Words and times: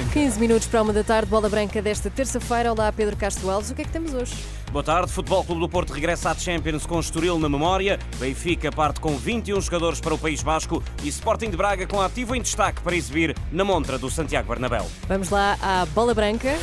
Branca. 0.00 0.12
15 0.12 0.40
minutos 0.40 0.66
para 0.66 0.82
uma 0.82 0.92
da 0.92 1.04
tarde, 1.04 1.30
bola 1.30 1.48
branca 1.48 1.82
desta 1.82 2.10
terça-feira. 2.10 2.72
Olá, 2.72 2.90
Pedro 2.92 3.16
Castro 3.16 3.50
Alves. 3.50 3.70
O 3.70 3.74
que 3.74 3.82
é 3.82 3.84
que 3.84 3.90
temos 3.90 4.14
hoje? 4.14 4.34
Boa 4.72 4.82
tarde. 4.82 5.12
Futebol 5.12 5.44
Clube 5.44 5.60
do 5.60 5.68
Porto 5.68 5.92
regressa 5.92 6.30
à 6.30 6.34
Champions 6.34 6.86
com 6.86 6.98
Estoril 6.98 7.38
na 7.38 7.48
memória. 7.48 7.98
Benfica 8.18 8.70
parte 8.70 9.00
com 9.00 9.16
21 9.16 9.60
jogadores 9.60 10.00
para 10.00 10.14
o 10.14 10.18
País 10.18 10.42
Basco 10.42 10.82
e 11.02 11.08
Sporting 11.08 11.50
de 11.50 11.56
Braga 11.56 11.86
com 11.86 12.00
ativo 12.00 12.34
em 12.34 12.42
destaque 12.42 12.80
para 12.80 12.94
exibir 12.94 13.36
na 13.52 13.64
montra 13.64 13.98
do 13.98 14.10
Santiago 14.10 14.48
Bernabéu. 14.48 14.86
Vamos 15.08 15.28
lá 15.30 15.58
à 15.60 15.86
bola 15.86 16.14
branca. 16.14 16.56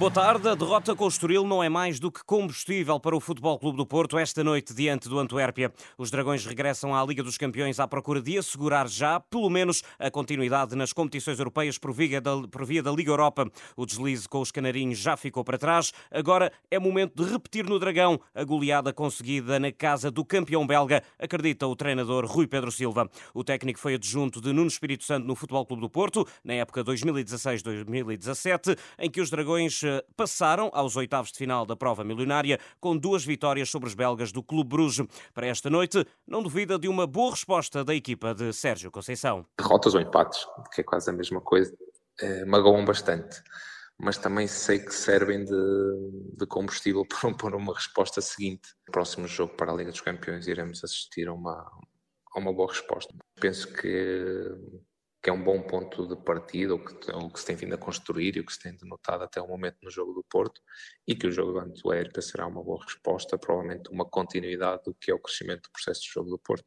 Boa 0.00 0.10
tarde. 0.10 0.48
A 0.48 0.54
derrota 0.54 0.96
com 0.96 1.04
o 1.04 1.08
Estoril 1.08 1.46
não 1.46 1.62
é 1.62 1.68
mais 1.68 2.00
do 2.00 2.10
que 2.10 2.24
combustível 2.24 2.98
para 2.98 3.14
o 3.14 3.20
Futebol 3.20 3.58
Clube 3.58 3.76
do 3.76 3.84
Porto 3.84 4.16
esta 4.16 4.42
noite 4.42 4.72
diante 4.72 5.10
do 5.10 5.18
Antuérpia. 5.18 5.70
Os 5.98 6.10
Dragões 6.10 6.46
regressam 6.46 6.94
à 6.94 7.04
Liga 7.04 7.22
dos 7.22 7.36
Campeões 7.36 7.78
à 7.78 7.86
procura 7.86 8.22
de 8.22 8.38
assegurar 8.38 8.88
já, 8.88 9.20
pelo 9.20 9.50
menos, 9.50 9.82
a 9.98 10.10
continuidade 10.10 10.74
nas 10.74 10.94
competições 10.94 11.38
europeias 11.38 11.76
por 11.76 11.92
via 11.92 12.18
da, 12.18 12.30
por 12.50 12.64
via 12.64 12.82
da 12.82 12.90
Liga 12.90 13.10
Europa. 13.10 13.46
O 13.76 13.84
deslize 13.84 14.26
com 14.26 14.40
os 14.40 14.50
canarinhos 14.50 14.98
já 14.98 15.18
ficou 15.18 15.44
para 15.44 15.58
trás. 15.58 15.92
Agora 16.10 16.50
é 16.70 16.78
momento 16.78 17.22
de 17.22 17.30
repetir 17.30 17.66
no 17.66 17.78
Dragão 17.78 18.18
a 18.34 18.42
goleada 18.42 18.94
conseguida 18.94 19.60
na 19.60 19.70
casa 19.70 20.10
do 20.10 20.24
campeão 20.24 20.66
belga, 20.66 21.02
acredita 21.18 21.66
o 21.66 21.76
treinador 21.76 22.24
Rui 22.24 22.46
Pedro 22.46 22.72
Silva. 22.72 23.06
O 23.34 23.44
técnico 23.44 23.78
foi 23.78 23.96
adjunto 23.96 24.40
de 24.40 24.50
Nuno 24.50 24.68
Espírito 24.68 25.04
Santo 25.04 25.26
no 25.26 25.34
Futebol 25.34 25.66
Clube 25.66 25.82
do 25.82 25.90
Porto, 25.90 26.26
na 26.42 26.54
época 26.54 26.82
2016-2017, 26.84 28.78
em 28.98 29.10
que 29.10 29.20
os 29.20 29.28
Dragões 29.28 29.89
passaram 30.16 30.70
aos 30.72 30.96
oitavos 30.96 31.32
de 31.32 31.38
final 31.38 31.64
da 31.66 31.76
prova 31.76 32.04
milionária 32.04 32.58
com 32.80 32.96
duas 32.96 33.24
vitórias 33.24 33.70
sobre 33.70 33.88
os 33.88 33.94
belgas 33.94 34.32
do 34.32 34.42
Clube 34.42 34.70
Bruges. 34.70 35.06
Para 35.32 35.46
esta 35.46 35.70
noite, 35.70 36.06
não 36.26 36.42
duvida 36.42 36.78
de 36.78 36.88
uma 36.88 37.06
boa 37.06 37.30
resposta 37.30 37.84
da 37.84 37.94
equipa 37.94 38.34
de 38.34 38.52
Sérgio 38.52 38.90
Conceição. 38.90 39.44
Derrotas 39.58 39.94
ou 39.94 40.00
empates, 40.00 40.46
que 40.74 40.80
é 40.80 40.84
quase 40.84 41.10
a 41.10 41.12
mesma 41.12 41.40
coisa, 41.40 41.74
eh, 42.20 42.44
magoam 42.44 42.84
bastante. 42.84 43.42
Mas 43.98 44.16
também 44.16 44.46
sei 44.46 44.78
que 44.78 44.94
servem 44.94 45.44
de, 45.44 46.36
de 46.38 46.46
combustível 46.46 47.04
para, 47.38 47.56
uma 47.56 47.74
resposta 47.74 48.20
seguinte. 48.20 48.70
No 48.86 48.92
próximo 48.92 49.26
jogo 49.26 49.54
para 49.54 49.72
a 49.72 49.74
Liga 49.74 49.90
dos 49.90 50.00
Campeões 50.00 50.46
iremos 50.46 50.82
assistir 50.82 51.28
a 51.28 51.32
uma, 51.32 51.70
a 52.34 52.38
uma 52.38 52.52
boa 52.52 52.68
resposta. 52.68 53.14
Penso 53.40 53.72
que 53.72 54.46
que 55.22 55.28
é 55.28 55.32
um 55.32 55.42
bom 55.42 55.62
ponto 55.62 56.06
de 56.06 56.16
partida, 56.16 56.74
o 56.74 56.84
que, 56.84 57.10
o 57.12 57.30
que 57.30 57.40
se 57.40 57.46
tem 57.46 57.56
vindo 57.56 57.74
a 57.74 57.78
construir 57.78 58.36
e 58.36 58.40
o 58.40 58.46
que 58.46 58.52
se 58.52 58.60
tem 58.60 58.76
denotado 58.76 59.24
até 59.24 59.40
o 59.40 59.46
momento 59.46 59.76
no 59.82 59.90
jogo 59.90 60.12
do 60.12 60.24
Porto, 60.24 60.60
e 61.06 61.14
que 61.14 61.26
o 61.26 61.32
jogo 61.32 61.52
do 61.52 61.58
Antuérpia 61.58 62.22
será 62.22 62.46
uma 62.46 62.62
boa 62.62 62.82
resposta, 62.84 63.38
provavelmente 63.38 63.90
uma 63.90 64.04
continuidade 64.04 64.82
do 64.84 64.94
que 64.94 65.10
é 65.10 65.14
o 65.14 65.18
crescimento 65.18 65.64
do 65.64 65.72
processo 65.72 66.02
de 66.02 66.08
jogo 66.08 66.30
do 66.30 66.38
Porto. 66.38 66.64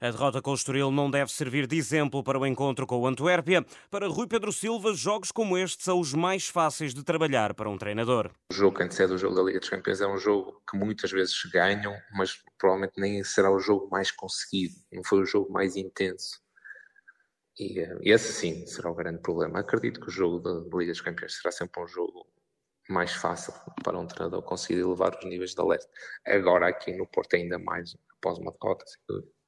A 0.00 0.10
derrota 0.10 0.42
com 0.42 0.50
o 0.50 0.54
Estoril 0.54 0.90
não 0.90 1.10
deve 1.10 1.30
servir 1.30 1.66
de 1.66 1.76
exemplo 1.76 2.24
para 2.24 2.38
o 2.38 2.46
encontro 2.46 2.86
com 2.86 2.98
o 2.98 3.06
Antuérpia. 3.06 3.64
Para 3.90 4.08
Rui 4.08 4.26
Pedro 4.26 4.52
Silva, 4.52 4.92
jogos 4.94 5.30
como 5.30 5.56
este 5.56 5.84
são 5.84 6.00
os 6.00 6.12
mais 6.12 6.48
fáceis 6.48 6.92
de 6.92 7.04
trabalhar 7.04 7.54
para 7.54 7.70
um 7.70 7.78
treinador. 7.78 8.30
O 8.50 8.54
jogo 8.54 8.76
que 8.76 8.82
antecede 8.82 9.12
o 9.12 9.18
jogo 9.18 9.34
da 9.34 9.42
Liga 9.42 9.60
dos 9.60 9.68
Campeões 9.68 10.00
é 10.00 10.08
um 10.08 10.18
jogo 10.18 10.60
que 10.68 10.76
muitas 10.76 11.10
vezes 11.10 11.40
ganham, 11.52 11.94
mas 12.12 12.42
provavelmente 12.58 13.00
nem 13.00 13.22
será 13.22 13.50
o 13.50 13.60
jogo 13.60 13.88
mais 13.90 14.10
conseguido, 14.10 14.74
não 14.92 15.04
foi 15.04 15.20
o 15.20 15.26
jogo 15.26 15.52
mais 15.52 15.76
intenso. 15.76 16.40
E, 17.58 17.80
eh, 17.80 17.98
e 18.02 18.10
esse 18.10 18.32
sim 18.32 18.66
será 18.66 18.90
o 18.90 18.94
grande 18.94 19.20
problema. 19.20 19.60
Acredito 19.60 20.00
que 20.00 20.08
o 20.08 20.10
jogo 20.10 20.38
da 20.38 20.52
Liga 20.76 20.92
dos 20.92 21.00
Campeões 21.00 21.36
será 21.36 21.52
sempre 21.52 21.82
um 21.82 21.86
jogo 21.86 22.26
mais 22.88 23.12
fácil 23.12 23.52
para 23.84 23.98
um 23.98 24.06
treinador 24.06 24.42
conseguir 24.42 24.80
elevar 24.80 25.16
os 25.16 25.24
níveis 25.24 25.54
da 25.54 25.64
leste. 25.64 25.90
Agora 26.26 26.68
aqui 26.68 26.92
no 26.92 27.06
Porto 27.06 27.34
ainda 27.34 27.58
mais 27.58 27.96
após 28.18 28.38
uma 28.38 28.52
derrota, 28.52 28.84
sem 28.86 29.00
dúvida. 29.08 29.39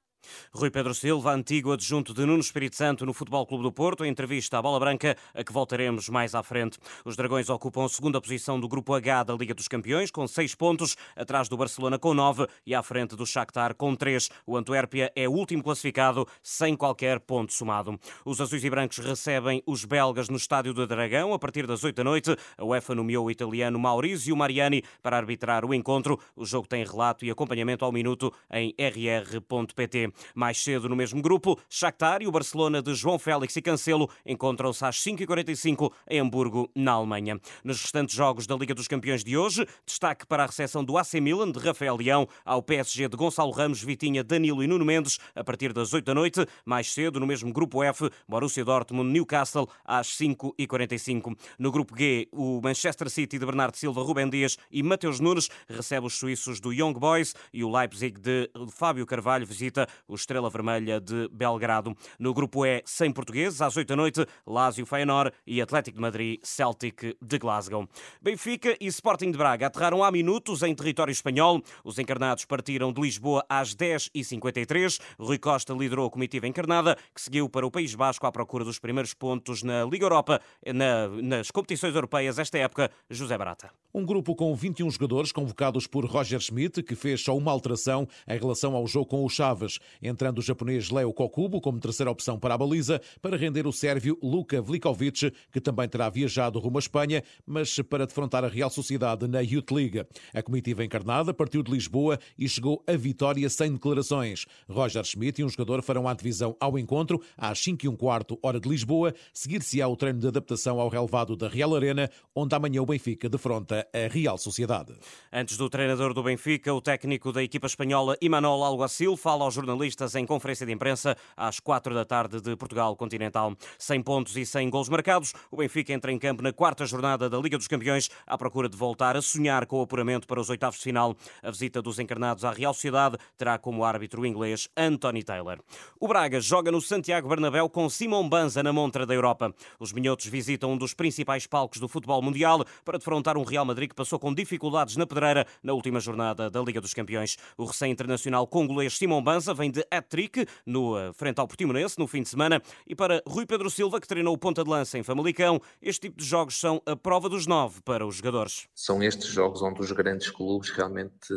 Rui 0.52 0.70
Pedro 0.70 0.94
Silva, 0.94 1.32
antigo 1.32 1.72
adjunto 1.72 2.12
de 2.14 2.24
Nuno 2.24 2.40
Espírito 2.40 2.76
Santo 2.76 3.06
no 3.06 3.12
Futebol 3.12 3.46
Clube 3.46 3.64
do 3.64 3.72
Porto, 3.72 4.04
em 4.04 4.08
entrevista 4.08 4.58
à 4.58 4.62
Bola 4.62 4.78
Branca, 4.78 5.16
a 5.34 5.42
que 5.42 5.52
voltaremos 5.52 6.08
mais 6.08 6.34
à 6.34 6.42
frente. 6.42 6.78
Os 7.04 7.16
Dragões 7.16 7.48
ocupam 7.48 7.84
a 7.84 7.88
segunda 7.88 8.20
posição 8.20 8.60
do 8.60 8.68
Grupo 8.68 8.94
H 8.94 9.24
da 9.24 9.34
Liga 9.34 9.54
dos 9.54 9.68
Campeões, 9.68 10.10
com 10.10 10.26
seis 10.26 10.54
pontos, 10.54 10.96
atrás 11.16 11.48
do 11.48 11.56
Barcelona 11.56 11.98
com 11.98 12.14
nove 12.14 12.46
e 12.66 12.74
à 12.74 12.82
frente 12.82 13.16
do 13.16 13.26
Shakhtar 13.26 13.74
com 13.74 13.94
três. 13.94 14.28
O 14.46 14.56
Antuérpia 14.56 15.10
é 15.16 15.28
o 15.28 15.32
último 15.32 15.62
classificado, 15.62 16.26
sem 16.42 16.76
qualquer 16.76 17.20
ponto 17.20 17.52
somado. 17.52 17.98
Os 18.24 18.40
azuis 18.40 18.64
e 18.64 18.70
brancos 18.70 18.98
recebem 18.98 19.62
os 19.66 19.84
belgas 19.84 20.28
no 20.28 20.36
Estádio 20.36 20.74
do 20.74 20.86
Dragão 20.86 21.32
a 21.32 21.38
partir 21.38 21.66
das 21.66 21.82
oito 21.84 21.96
da 21.96 22.04
noite. 22.04 22.36
A 22.56 22.64
UEFA 22.64 22.94
nomeou 22.94 23.26
o 23.26 23.30
italiano 23.30 23.78
Maurizio 23.78 24.36
Mariani 24.36 24.82
para 25.02 25.16
arbitrar 25.16 25.64
o 25.64 25.74
encontro. 25.74 26.18
O 26.36 26.44
jogo 26.44 26.68
tem 26.68 26.84
relato 26.84 27.24
e 27.24 27.30
acompanhamento 27.30 27.84
ao 27.84 27.92
minuto 27.92 28.32
em 28.50 28.74
rr.pt. 28.78 30.11
Mais 30.34 30.62
cedo 30.62 30.88
no 30.88 30.96
mesmo 30.96 31.20
grupo, 31.20 31.58
Shakhtar 31.68 32.22
e 32.22 32.26
o 32.26 32.32
Barcelona 32.32 32.82
de 32.82 32.94
João 32.94 33.18
Félix 33.18 33.56
e 33.56 33.62
Cancelo 33.62 34.08
encontram-se 34.24 34.84
às 34.84 34.96
5h45 34.98 35.92
em 36.08 36.20
Hamburgo, 36.20 36.70
na 36.74 36.92
Alemanha. 36.92 37.40
Nos 37.64 37.80
restantes 37.80 38.14
jogos 38.14 38.46
da 38.46 38.56
Liga 38.56 38.74
dos 38.74 38.88
Campeões 38.88 39.24
de 39.24 39.36
hoje, 39.36 39.66
destaque 39.86 40.26
para 40.26 40.44
a 40.44 40.46
recepção 40.46 40.84
do 40.84 40.98
AC 40.98 41.14
Milan 41.14 41.50
de 41.50 41.58
Rafael 41.58 41.96
Leão 41.96 42.28
ao 42.44 42.62
PSG 42.62 43.08
de 43.08 43.16
Gonçalo 43.16 43.50
Ramos, 43.50 43.82
Vitinha, 43.82 44.24
Danilo 44.24 44.62
e 44.62 44.66
Nuno 44.66 44.84
Mendes 44.84 45.18
a 45.34 45.44
partir 45.44 45.72
das 45.72 45.92
8 45.92 46.04
da 46.04 46.14
noite. 46.14 46.46
Mais 46.64 46.92
cedo, 46.92 47.20
no 47.20 47.26
mesmo 47.26 47.52
grupo 47.52 47.82
F, 47.82 48.10
Borussia 48.28 48.64
Dortmund, 48.64 49.10
Newcastle 49.10 49.68
às 49.84 50.08
5h45. 50.08 51.36
No 51.58 51.70
grupo 51.70 51.96
G, 51.96 52.28
o 52.32 52.60
Manchester 52.62 53.08
City 53.10 53.38
de 53.38 53.46
Bernardo 53.46 53.76
Silva, 53.76 54.02
Rubem 54.02 54.28
Dias 54.28 54.56
e 54.70 54.82
Mateus 54.82 55.20
Nunes 55.20 55.48
recebe 55.68 56.06
os 56.06 56.18
suíços 56.18 56.60
do 56.60 56.72
Young 56.72 56.94
Boys 56.94 57.34
e 57.52 57.64
o 57.64 57.70
Leipzig 57.70 58.18
de 58.20 58.50
Fábio 58.70 59.06
Carvalho 59.06 59.46
visita 59.46 59.86
o 60.06 60.14
Estrela 60.14 60.50
Vermelha 60.50 61.00
de 61.00 61.28
Belgrado. 61.32 61.96
No 62.18 62.34
grupo 62.34 62.64
E, 62.64 62.82
sem 62.84 63.12
portugueses, 63.12 63.60
às 63.60 63.76
8 63.76 63.88
da 63.88 63.96
noite, 63.96 64.26
Lazio 64.46 64.86
Feyenoord 64.86 65.32
e 65.46 65.60
Atlético 65.60 65.96
de 65.96 66.02
Madrid, 66.02 66.40
Celtic 66.42 67.16
de 67.20 67.38
Glasgow. 67.38 67.88
Benfica 68.20 68.76
e 68.80 68.86
Sporting 68.86 69.30
de 69.30 69.38
Braga 69.38 69.66
aterraram 69.66 70.02
há 70.02 70.10
minutos 70.10 70.62
em 70.62 70.74
território 70.74 71.12
espanhol. 71.12 71.62
Os 71.84 71.98
encarnados 71.98 72.44
partiram 72.44 72.92
de 72.92 73.00
Lisboa 73.00 73.44
às 73.48 73.74
10h53. 73.74 75.00
Rui 75.18 75.38
Costa 75.38 75.72
liderou 75.72 76.06
a 76.06 76.10
comitiva 76.10 76.46
encarnada, 76.46 76.96
que 77.14 77.20
seguiu 77.20 77.48
para 77.48 77.66
o 77.66 77.70
País 77.70 77.94
Basco 77.94 78.26
à 78.26 78.32
procura 78.32 78.64
dos 78.64 78.78
primeiros 78.78 79.14
pontos 79.14 79.62
na 79.62 79.84
Liga 79.84 80.04
Europa, 80.04 80.40
na, 80.66 81.08
nas 81.08 81.50
competições 81.50 81.94
europeias 81.94 82.38
esta 82.38 82.58
época. 82.58 82.90
José 83.10 83.36
Barata. 83.36 83.70
Um 83.94 84.06
grupo 84.06 84.34
com 84.34 84.54
21 84.54 84.90
jogadores 84.90 85.32
convocados 85.32 85.86
por 85.86 86.04
Roger 86.06 86.40
Schmidt, 86.40 86.82
que 86.82 86.94
fez 86.94 87.22
só 87.22 87.36
uma 87.36 87.52
alteração 87.52 88.08
em 88.26 88.38
relação 88.38 88.74
ao 88.74 88.86
jogo 88.86 89.06
com 89.06 89.24
o 89.24 89.28
Chaves 89.28 89.78
entrando 90.00 90.38
o 90.38 90.42
japonês 90.42 90.90
Leo 90.90 91.12
Kokubo 91.12 91.60
como 91.60 91.80
terceira 91.80 92.10
opção 92.10 92.38
para 92.38 92.54
a 92.54 92.58
baliza, 92.58 93.00
para 93.20 93.36
render 93.36 93.66
o 93.66 93.72
sérvio 93.72 94.18
Luka 94.22 94.60
Vlakovic, 94.62 95.32
que 95.50 95.60
também 95.60 95.88
terá 95.88 96.08
viajado 96.08 96.58
rumo 96.58 96.78
à 96.78 96.80
Espanha, 96.80 97.22
mas 97.46 97.76
para 97.88 98.06
defrontar 98.06 98.44
a 98.44 98.48
Real 98.48 98.70
Sociedade 98.70 99.26
na 99.28 99.40
Youth 99.40 99.70
League. 99.70 100.04
A 100.32 100.42
comitiva 100.42 100.84
encarnada 100.84 101.34
partiu 101.34 101.62
de 101.62 101.70
Lisboa 101.70 102.18
e 102.38 102.48
chegou 102.48 102.82
a 102.86 102.96
vitória 102.96 103.48
sem 103.48 103.72
declarações. 103.72 104.46
Roger 104.68 105.04
Schmidt 105.04 105.40
e 105.40 105.44
um 105.44 105.48
jogador 105.48 105.82
farão 105.82 106.08
a 106.08 106.14
divisão 106.14 106.56
ao 106.60 106.78
encontro 106.78 107.20
às 107.36 107.58
5 107.58 107.84
e 107.84 107.88
um 107.88 107.96
quarto 107.96 108.38
hora 108.42 108.58
de 108.58 108.68
Lisboa, 108.68 109.14
seguir-se-á 109.32 109.86
o 109.88 109.96
treino 109.96 110.20
de 110.20 110.28
adaptação 110.28 110.80
ao 110.80 110.88
relevado 110.88 111.36
da 111.36 111.48
Real 111.48 111.74
Arena, 111.74 112.10
onde 112.34 112.54
amanhã 112.54 112.80
o 112.82 112.86
Benfica 112.86 113.28
defronta 113.28 113.86
a 113.92 114.12
Real 114.12 114.38
Sociedade. 114.38 114.94
Antes 115.32 115.56
do 115.56 115.68
treinador 115.68 116.14
do 116.14 116.22
Benfica, 116.22 116.72
o 116.72 116.80
técnico 116.80 117.32
da 117.32 117.42
equipa 117.42 117.66
espanhola 117.66 118.16
Imanol 118.20 118.64
Alguacil 118.64 119.16
fala 119.16 119.44
aos 119.44 119.54
jornalistas 119.54 119.81
jornalistas 119.82 120.14
em 120.14 120.24
conferência 120.24 120.64
de 120.64 120.72
imprensa 120.72 121.16
às 121.36 121.58
quatro 121.58 121.94
da 121.94 122.04
tarde 122.04 122.40
de 122.40 122.56
Portugal 122.56 122.94
Continental. 122.96 123.54
Sem 123.78 124.00
pontos 124.00 124.36
e 124.36 124.46
sem 124.46 124.70
gols 124.70 124.88
marcados, 124.88 125.32
o 125.50 125.56
Benfica 125.56 125.92
entra 125.92 126.12
em 126.12 126.18
campo 126.18 126.42
na 126.42 126.52
quarta 126.52 126.86
jornada 126.86 127.28
da 127.28 127.38
Liga 127.38 127.58
dos 127.58 127.66
Campeões 127.66 128.08
à 128.26 128.38
procura 128.38 128.68
de 128.68 128.76
voltar 128.76 129.16
a 129.16 129.22
sonhar 129.22 129.66
com 129.66 129.78
o 129.78 129.82
apuramento 129.82 130.26
para 130.26 130.40
os 130.40 130.48
oitavos 130.48 130.78
de 130.78 130.84
final. 130.84 131.16
A 131.42 131.50
visita 131.50 131.82
dos 131.82 131.98
encarnados 131.98 132.44
à 132.44 132.52
Real 132.52 132.72
Sociedade 132.72 133.18
terá 133.36 133.58
como 133.58 133.84
árbitro 133.84 134.24
inglês 134.24 134.68
Anthony 134.76 135.22
Taylor. 135.22 135.58
O 135.98 136.06
Braga 136.06 136.40
joga 136.40 136.70
no 136.70 136.80
Santiago 136.80 137.28
Bernabéu 137.28 137.68
com 137.68 137.88
Simon 137.88 138.28
Banza 138.28 138.62
na 138.62 138.72
montra 138.72 139.04
da 139.04 139.14
Europa. 139.14 139.52
Os 139.80 139.92
minhotos 139.92 140.26
visitam 140.26 140.72
um 140.72 140.76
dos 140.76 140.94
principais 140.94 141.46
palcos 141.46 141.80
do 141.80 141.88
futebol 141.88 142.22
mundial 142.22 142.64
para 142.84 142.98
defrontar 142.98 143.36
um 143.36 143.44
Real 143.44 143.64
Madrid 143.64 143.88
que 143.88 143.96
passou 143.96 144.18
com 144.18 144.32
dificuldades 144.32 144.96
na 144.96 145.06
pedreira 145.06 145.46
na 145.62 145.72
última 145.72 145.98
jornada 145.98 146.48
da 146.48 146.60
Liga 146.60 146.80
dos 146.80 146.94
Campeões. 146.94 147.36
O 147.56 147.64
recém-internacional 147.64 148.46
congolês 148.46 148.96
Simão 148.96 149.22
Banza 149.22 149.54
vem 149.54 149.71
de 149.72 149.86
hat-trick 149.90 150.46
no 150.64 150.98
eh, 150.98 151.12
frente 151.12 151.40
ao 151.40 151.48
Portimonense 151.48 151.98
no 151.98 152.06
fim 152.06 152.22
de 152.22 152.28
semana 152.28 152.62
e 152.86 152.94
para 152.94 153.22
Rui 153.26 153.46
Pedro 153.46 153.70
Silva, 153.70 154.00
que 154.00 154.06
treinou 154.06 154.34
o 154.34 154.38
ponta 154.38 154.62
de 154.62 154.70
lança 154.70 154.98
em 154.98 155.02
Famalicão, 155.02 155.60
este 155.80 156.02
tipo 156.02 156.18
de 156.18 156.24
jogos 156.24 156.58
são 156.58 156.80
a 156.86 156.94
prova 156.94 157.28
dos 157.28 157.46
nove 157.46 157.80
para 157.82 158.06
os 158.06 158.16
jogadores. 158.16 158.68
São 158.74 159.02
estes 159.02 159.26
jogos 159.26 159.62
onde 159.62 159.80
os 159.80 159.90
grandes 159.90 160.30
clubes 160.30 160.70
realmente 160.70 161.28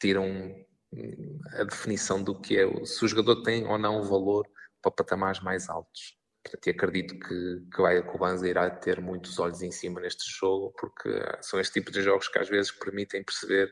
tiram 0.00 0.26
a 1.58 1.64
definição 1.64 2.22
do 2.22 2.38
que 2.40 2.56
é 2.58 2.84
se 2.84 3.04
o 3.04 3.08
jogador 3.08 3.42
tem 3.42 3.66
ou 3.66 3.78
não 3.78 4.02
valor 4.02 4.46
para 4.80 4.90
patamares 4.90 5.40
mais 5.40 5.68
altos. 5.68 6.16
Portanto, 6.42 6.70
acredito 6.70 7.18
que, 7.18 7.62
que, 7.74 7.82
vai, 7.82 7.98
o 7.98 8.18
Banza 8.18 8.48
irá 8.48 8.70
ter 8.70 9.00
muitos 9.00 9.38
olhos 9.38 9.60
em 9.60 9.70
cima 9.70 10.00
neste 10.00 10.30
jogo, 10.30 10.72
porque 10.78 11.10
são 11.42 11.60
este 11.60 11.74
tipo 11.74 11.90
de 11.90 12.00
jogos 12.02 12.28
que 12.28 12.38
às 12.38 12.48
vezes 12.48 12.70
permitem 12.70 13.22
perceber 13.22 13.70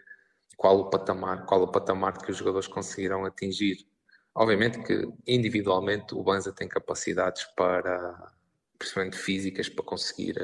qual 0.56 0.78
o 0.80 0.90
patamar, 0.90 1.44
qual 1.44 1.62
o 1.62 1.70
patamar 1.70 2.16
que 2.18 2.30
os 2.30 2.36
jogadores 2.36 2.66
conseguirão 2.66 3.24
atingir. 3.24 3.86
Obviamente 4.34 4.82
que 4.82 5.08
individualmente 5.26 6.14
o 6.14 6.22
Banza 6.22 6.52
tem 6.52 6.68
capacidades 6.68 7.44
para, 7.56 8.32
principalmente 8.78 9.16
físicas, 9.16 9.68
para 9.68 9.84
conseguir, 9.84 10.34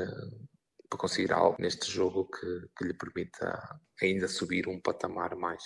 para 0.89 0.99
conseguir 0.99 1.33
algo 1.33 1.57
neste 1.59 1.91
jogo 1.91 2.27
que, 2.27 2.69
que 2.77 2.85
lhe 2.85 2.95
permita 2.95 3.81
ainda 4.01 4.29
subir 4.29 4.69
um 4.69 4.81
patamar 4.81 5.35
mais. 5.37 5.63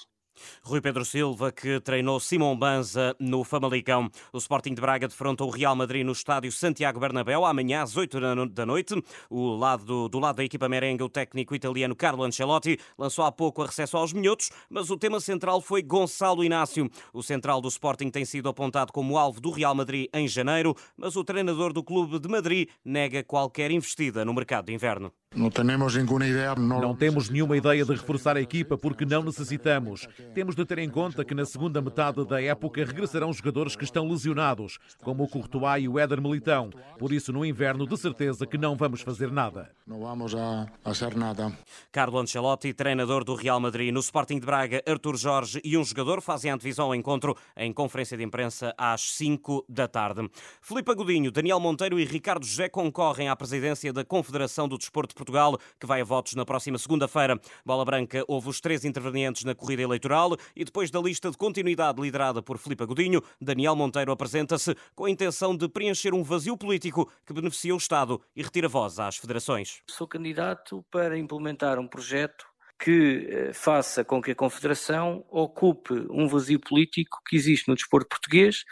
Rui 0.62 0.80
Pedro 0.80 1.04
Silva, 1.04 1.50
que 1.52 1.80
treinou 1.80 2.20
Simão 2.20 2.56
Banza 2.56 3.14
no 3.18 3.44
Famalicão. 3.44 4.10
O 4.32 4.38
Sporting 4.38 4.74
de 4.74 4.80
Braga 4.80 5.08
defronta 5.08 5.44
o 5.44 5.50
Real 5.50 5.74
Madrid 5.74 6.04
no 6.04 6.12
estádio 6.12 6.50
Santiago 6.52 7.00
Bernabéu 7.00 7.44
amanhã 7.44 7.82
às 7.82 7.96
8 7.96 8.18
da 8.50 8.66
noite. 8.66 8.94
O 9.30 9.54
lado, 9.54 10.08
do 10.08 10.18
lado 10.18 10.36
da 10.36 10.44
equipa 10.44 10.68
merengue, 10.68 11.02
o 11.02 11.08
técnico 11.08 11.54
italiano 11.54 11.94
Carlo 11.94 12.24
Ancelotti 12.24 12.78
lançou 12.98 13.24
há 13.24 13.32
pouco 13.32 13.62
a 13.62 13.66
recesso 13.66 13.96
aos 13.96 14.12
minhotos, 14.12 14.50
mas 14.68 14.90
o 14.90 14.96
tema 14.96 15.20
central 15.20 15.60
foi 15.60 15.82
Gonçalo 15.82 16.44
Inácio. 16.44 16.90
O 17.12 17.22
central 17.22 17.60
do 17.60 17.68
Sporting 17.68 18.10
tem 18.10 18.24
sido 18.24 18.48
apontado 18.48 18.92
como 18.92 19.18
alvo 19.18 19.40
do 19.40 19.50
Real 19.50 19.74
Madrid 19.74 20.08
em 20.12 20.26
janeiro, 20.28 20.74
mas 20.96 21.16
o 21.16 21.24
treinador 21.24 21.72
do 21.72 21.82
clube 21.82 22.18
de 22.18 22.28
Madrid 22.28 22.68
nega 22.84 23.22
qualquer 23.22 23.70
investida 23.70 24.24
no 24.24 24.34
mercado 24.34 24.66
de 24.66 24.74
inverno. 24.74 25.12
Não 25.36 25.50
temos 25.50 25.94
nenhuma 25.94 26.26
ideia. 26.26 26.54
Não... 26.54 26.96
temos 26.96 27.28
nenhuma 27.28 27.56
ideia 27.58 27.84
de 27.84 27.92
reforçar 27.92 28.38
a 28.38 28.40
equipa 28.40 28.78
porque 28.78 29.04
não 29.04 29.22
necessitamos. 29.22 30.08
Temos 30.34 30.54
de 30.54 30.64
ter 30.64 30.78
em 30.78 30.88
conta 30.88 31.22
que 31.26 31.34
na 31.34 31.44
segunda 31.44 31.82
metade 31.82 32.24
da 32.24 32.42
época 32.42 32.82
regressarão 32.82 33.30
jogadores 33.34 33.76
que 33.76 33.84
estão 33.84 34.08
lesionados, 34.08 34.78
como 35.02 35.24
o 35.24 35.28
Courtois 35.28 35.84
e 35.84 35.88
o 35.88 35.98
Éder 35.98 36.22
Militão. 36.22 36.70
Por 36.98 37.12
isso, 37.12 37.34
no 37.34 37.44
inverno, 37.44 37.86
de 37.86 37.98
certeza 37.98 38.46
que 38.46 38.56
não 38.56 38.76
vamos 38.76 39.02
fazer 39.02 39.30
nada. 39.30 39.70
Não 39.86 40.00
vamos 40.00 40.34
a 40.34 40.66
fazer 40.82 41.14
nada. 41.14 41.52
Carlo 41.92 42.18
Ancelotti, 42.18 42.72
treinador 42.72 43.22
do 43.22 43.34
Real 43.34 43.60
Madrid. 43.60 43.92
No 43.92 44.00
Sporting 44.00 44.38
de 44.38 44.46
Braga, 44.46 44.82
Artur 44.88 45.18
Jorge 45.18 45.60
e 45.62 45.76
um 45.76 45.84
jogador 45.84 46.22
fazem 46.22 46.50
antevisão 46.50 46.86
ao 46.86 46.94
encontro 46.94 47.36
em 47.54 47.72
conferência 47.74 48.16
de 48.16 48.24
imprensa 48.24 48.74
às 48.78 49.02
5 49.12 49.66
da 49.68 49.86
tarde. 49.86 50.30
Filipe 50.62 50.90
Agudinho, 50.90 51.30
Daniel 51.30 51.60
Monteiro 51.60 52.00
e 52.00 52.04
Ricardo 52.06 52.46
José 52.46 52.70
concorrem 52.70 53.28
à 53.28 53.36
presidência 53.36 53.92
da 53.92 54.02
Confederação 54.02 54.66
do 54.66 54.78
Desporto 54.78 55.14
Portugal, 55.26 55.58
que 55.80 55.86
vai 55.86 56.00
a 56.00 56.04
votos 56.04 56.34
na 56.34 56.44
próxima 56.44 56.78
segunda-feira. 56.78 57.38
Bola 57.64 57.84
Branca 57.84 58.24
houve 58.28 58.48
os 58.48 58.60
três 58.60 58.84
intervenientes 58.84 59.42
na 59.42 59.54
corrida 59.54 59.82
eleitoral 59.82 60.36
e 60.54 60.64
depois 60.64 60.90
da 60.90 61.00
lista 61.00 61.30
de 61.30 61.36
continuidade 61.36 62.00
liderada 62.00 62.40
por 62.40 62.58
Filipe 62.58 62.86
Godinho, 62.86 63.20
Daniel 63.40 63.74
Monteiro 63.74 64.12
apresenta-se 64.12 64.74
com 64.94 65.04
a 65.04 65.10
intenção 65.10 65.56
de 65.56 65.68
preencher 65.68 66.14
um 66.14 66.22
vazio 66.22 66.56
político 66.56 67.10
que 67.26 67.32
beneficia 67.32 67.74
o 67.74 67.78
Estado 67.78 68.20
e 68.36 68.42
retira 68.42 68.68
voz 68.68 69.00
às 69.00 69.16
federações. 69.16 69.82
Sou 69.90 70.06
candidato 70.06 70.84
para 70.90 71.18
implementar 71.18 71.78
um 71.78 71.88
projeto 71.88 72.46
que 72.78 73.26
eh, 73.28 73.52
faça 73.52 74.04
com 74.04 74.22
que 74.22 74.30
a 74.30 74.34
Confederação 74.34 75.24
ocupe 75.30 75.94
um 76.10 76.28
vazio 76.28 76.60
político 76.60 77.18
que 77.26 77.34
existe 77.34 77.68
no 77.68 77.74
desporto 77.74 78.08
português, 78.08 78.64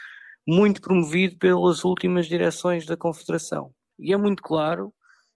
muito 0.47 0.81
promovido 0.81 1.37
pelas 1.39 1.85
últimas 1.85 2.27
direções 2.27 2.87
da 2.87 2.97
Confederação. 2.97 3.73
E 3.99 4.13
é 4.13 4.17
muito 4.17 4.43
claro 4.43 4.93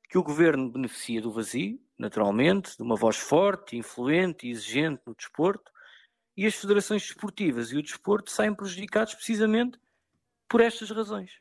que 0.08 0.16
o 0.16 0.22
governo 0.22 0.70
beneficia 0.70 1.20
do 1.20 1.30
vazio, 1.30 1.78
naturalmente, 1.98 2.76
de 2.76 2.82
uma 2.82 2.96
voz 2.96 3.16
forte, 3.16 3.76
influente 3.76 4.46
e 4.46 4.50
exigente 4.50 5.02
no 5.06 5.14
desporto, 5.14 5.70
e 6.36 6.46
as 6.46 6.54
federações 6.54 7.02
desportivas 7.02 7.72
e 7.72 7.76
o 7.76 7.82
desporto 7.82 8.30
saem 8.30 8.54
prejudicados 8.54 9.14
precisamente 9.14 9.78
por 10.48 10.60
estas 10.60 10.90
razões. 10.90 11.32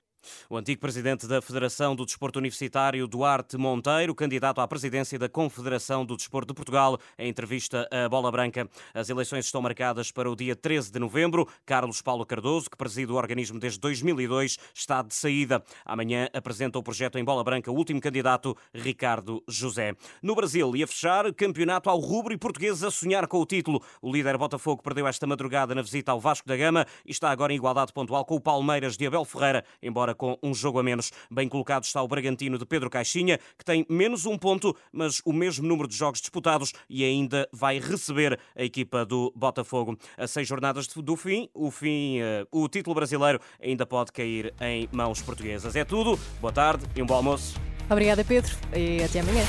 O 0.49 0.57
antigo 0.57 0.79
presidente 0.79 1.27
da 1.27 1.41
Federação 1.41 1.95
do 1.95 2.05
Desporto 2.05 2.39
Universitário, 2.39 3.07
Duarte 3.07 3.57
Monteiro, 3.57 4.13
candidato 4.15 4.61
à 4.61 4.67
presidência 4.67 5.17
da 5.19 5.29
Confederação 5.29 6.05
do 6.05 6.15
Desporto 6.15 6.49
de 6.49 6.53
Portugal, 6.53 6.97
em 7.17 7.29
entrevista 7.29 7.87
à 7.91 8.07
Bola 8.09 8.31
Branca. 8.31 8.69
As 8.93 9.09
eleições 9.09 9.45
estão 9.45 9.61
marcadas 9.61 10.11
para 10.11 10.29
o 10.29 10.35
dia 10.35 10.55
13 10.55 10.91
de 10.91 10.99
novembro. 10.99 11.47
Carlos 11.65 12.01
Paulo 12.01 12.25
Cardoso, 12.25 12.69
que 12.69 12.77
preside 12.77 13.11
o 13.11 13.15
organismo 13.15 13.59
desde 13.59 13.79
2002, 13.79 14.57
está 14.73 15.01
de 15.01 15.13
saída. 15.13 15.63
Amanhã 15.85 16.29
apresenta 16.33 16.79
o 16.79 16.83
projeto 16.83 17.17
em 17.17 17.23
Bola 17.23 17.43
Branca 17.43 17.71
o 17.71 17.75
último 17.75 18.01
candidato, 18.01 18.55
Ricardo 18.73 19.43
José. 19.47 19.95
No 20.21 20.35
Brasil, 20.35 20.75
ia 20.75 20.87
fechar 20.87 21.31
campeonato 21.33 21.89
ao 21.89 21.99
rubro 21.99 22.33
e 22.33 22.37
português 22.37 22.83
a 22.83 22.91
sonhar 22.91 23.27
com 23.27 23.39
o 23.39 23.45
título. 23.45 23.81
O 24.01 24.11
líder 24.11 24.37
Botafogo 24.37 24.81
perdeu 24.81 25.07
esta 25.07 25.27
madrugada 25.27 25.73
na 25.75 25.81
visita 25.81 26.11
ao 26.11 26.19
Vasco 26.19 26.47
da 26.47 26.55
Gama 26.55 26.85
e 27.05 27.11
está 27.11 27.29
agora 27.29 27.53
em 27.53 27.55
igualdade 27.55 27.93
pontual 27.93 28.25
com 28.25 28.35
o 28.35 28.41
Palmeiras 28.41 28.97
de 28.97 29.07
Abel 29.07 29.25
Ferreira, 29.25 29.63
embora 29.81 30.15
com 30.17 30.37
um 30.43 30.53
jogo 30.53 30.79
a 30.79 30.83
menos. 30.83 31.11
Bem 31.31 31.47
colocado 31.47 31.83
está 31.83 32.01
o 32.01 32.07
Bragantino 32.07 32.57
de 32.57 32.65
Pedro 32.65 32.89
Caixinha, 32.89 33.39
que 33.57 33.63
tem 33.63 33.85
menos 33.89 34.25
um 34.25 34.37
ponto, 34.37 34.75
mas 34.91 35.21
o 35.23 35.31
mesmo 35.31 35.67
número 35.67 35.87
de 35.87 35.95
jogos 35.95 36.19
disputados 36.19 36.73
e 36.89 37.03
ainda 37.03 37.47
vai 37.53 37.79
receber 37.79 38.39
a 38.55 38.63
equipa 38.63 39.05
do 39.05 39.31
Botafogo. 39.35 39.97
A 40.17 40.27
seis 40.27 40.47
jornadas 40.47 40.87
do 40.87 41.15
fim, 41.15 41.49
o, 41.53 41.71
fim, 41.71 42.19
uh, 42.19 42.47
o 42.51 42.67
título 42.67 42.95
brasileiro 42.95 43.39
ainda 43.61 43.85
pode 43.85 44.11
cair 44.11 44.53
em 44.59 44.89
mãos 44.91 45.21
portuguesas. 45.21 45.75
É 45.75 45.85
tudo. 45.85 46.19
Boa 46.41 46.51
tarde 46.51 46.85
e 46.95 47.01
um 47.01 47.05
bom 47.05 47.15
almoço. 47.15 47.59
Obrigada, 47.89 48.23
Pedro, 48.23 48.53
e 48.75 49.03
até 49.03 49.21
amanhã. 49.21 49.45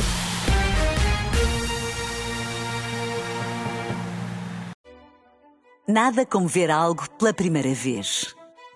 Nada 5.89 6.27
como 6.27 6.47
ver 6.47 6.71
algo 6.71 7.09
pela 7.19 7.33
primeira 7.33 7.73
vez. 7.73 8.38